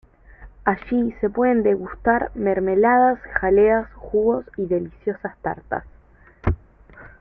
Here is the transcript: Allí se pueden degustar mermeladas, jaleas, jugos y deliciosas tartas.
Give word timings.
Allí 0.63 1.13
se 1.21 1.29
pueden 1.29 1.61
degustar 1.61 2.31
mermeladas, 2.33 3.19
jaleas, 3.39 3.87
jugos 3.93 4.45
y 4.57 4.65
deliciosas 4.65 5.37
tartas. 5.43 5.83